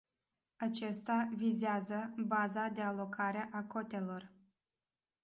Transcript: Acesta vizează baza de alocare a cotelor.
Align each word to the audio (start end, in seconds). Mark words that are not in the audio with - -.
Acesta 0.57 1.29
vizează 1.35 2.13
baza 2.17 2.67
de 2.67 2.81
alocare 2.81 3.49
a 3.51 3.63
cotelor. 3.63 4.31